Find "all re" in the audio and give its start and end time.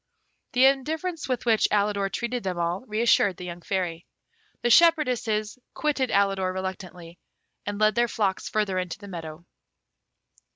2.57-3.01